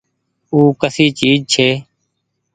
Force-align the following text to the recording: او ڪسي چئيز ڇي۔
او 0.51 0.59
ڪسي 0.81 1.05
چئيز 1.17 1.39
ڇي۔ 1.51 1.69